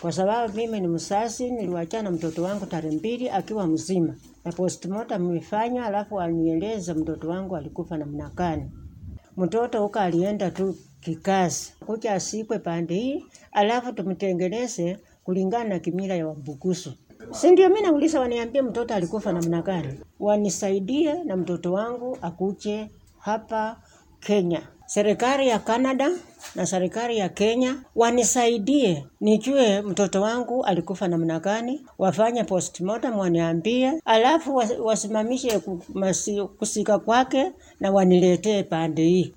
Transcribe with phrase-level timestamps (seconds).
[0.00, 5.86] kwa sababu mimi ni msasi, niliwachana mtoto wangu tarehe mbili akiwa mzima, na postmortem imefanywa,
[5.86, 8.70] alafu wanieleza mtoto wangu alikufa namna gani.
[9.36, 16.26] Mtoto huko alienda tu kikazi, kucha asikwe pande hii, alafu tumtengeneze kulingana na kimila ya
[16.26, 16.92] Wabukusu.
[17.30, 23.76] Si ndio mimi nauliza, waniambie mtoto alikufa namna gani, wanisaidie na mtoto wangu akuje hapa
[24.20, 24.62] Kenya.
[24.90, 26.10] Serikali ya Canada
[26.54, 34.54] na serikali ya Kenya wanisaidie nijue mtoto wangu alikufa namna gani, wafanye postmortem waniambie, alafu
[34.56, 35.60] was- wasimamishe
[36.58, 39.34] kusika kwake na waniletee pande hii.